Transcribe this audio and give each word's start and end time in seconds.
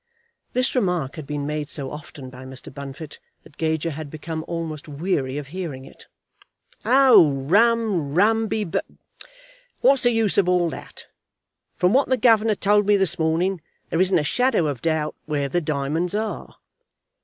This 0.53 0.73
remark 0.73 1.15
had 1.15 1.27
been 1.27 1.45
made 1.45 1.69
so 1.69 1.91
often 1.91 2.31
by 2.31 2.43
Mr. 2.43 2.73
Bunfit, 2.73 3.19
that 3.43 3.57
Gager 3.57 3.91
had 3.91 4.09
become 4.09 4.43
almost 4.47 4.87
weary 4.87 5.37
of 5.37 5.49
hearing 5.49 5.85
it. 5.85 6.07
"Oh, 6.83 7.31
rum; 7.31 8.15
rum 8.15 8.47
be 8.47 8.63
b 8.63 8.79
What's 9.81 10.01
the 10.01 10.09
use 10.09 10.39
of 10.39 10.49
all 10.49 10.71
that? 10.71 11.05
From 11.75 11.93
what 11.93 12.09
the 12.09 12.17
governor 12.17 12.55
told 12.55 12.87
me 12.87 12.97
this 12.97 13.19
morning, 13.19 13.61
there 13.91 14.01
isn't 14.01 14.17
a 14.17 14.23
shadow 14.23 14.65
of 14.65 14.81
doubt 14.81 15.13
where 15.27 15.47
the 15.47 15.61
diamonds 15.61 16.15
are." 16.15 16.55